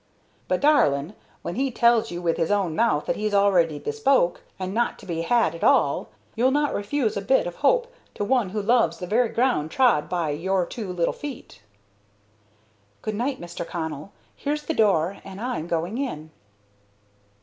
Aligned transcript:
"But, 0.47 0.61
darlin', 0.61 1.13
when 1.43 1.53
he 1.53 1.69
tells 1.69 2.09
you 2.09 2.23
with 2.23 2.37
his 2.37 2.49
own 2.49 2.75
mouth 2.75 3.05
that 3.05 3.17
he's 3.17 3.35
already 3.35 3.77
bespoke 3.77 4.41
and 4.57 4.73
not 4.73 4.97
to 4.97 5.05
be 5.05 5.21
had 5.21 5.53
at 5.53 5.63
all, 5.63 6.09
you'll 6.35 6.49
not 6.49 6.73
refuse 6.73 7.15
a 7.15 7.21
bit 7.21 7.45
of 7.45 7.57
hope 7.57 7.85
to 8.15 8.23
one 8.23 8.49
who 8.49 8.63
loves 8.63 8.97
the 8.97 9.05
very 9.05 9.29
ground 9.29 9.69
trod 9.69 10.09
by 10.09 10.31
your 10.31 10.65
two 10.65 10.91
little 10.91 11.13
feet." 11.13 11.61
"Good 13.03 13.13
night, 13.13 13.39
Mr. 13.39 13.63
Connell. 13.63 14.11
Here's 14.35 14.63
the 14.63 14.73
door, 14.73 15.19
and 15.23 15.39
I'm 15.39 15.67
going 15.67 15.99
in." 15.99 16.31